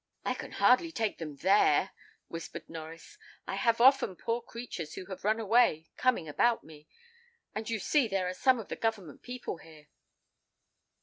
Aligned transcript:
"I 0.25 0.33
can 0.33 0.53
hardly 0.53 0.91
take 0.91 1.19
them 1.19 1.35
there," 1.35 1.91
whispered 2.27 2.67
Norries. 2.67 3.19
"I 3.45 3.53
have 3.53 3.79
often 3.79 4.15
poor 4.15 4.41
creatures 4.41 4.95
who 4.95 5.05
have 5.05 5.23
run 5.23 5.39
away 5.39 5.91
coming 5.95 6.27
about 6.27 6.63
me, 6.63 6.87
and 7.53 7.69
you 7.69 7.77
see 7.77 8.07
there 8.07 8.27
are 8.27 8.33
some 8.33 8.57
of 8.57 8.69
the 8.69 8.75
government 8.75 9.21
people 9.21 9.57
here." 9.57 9.89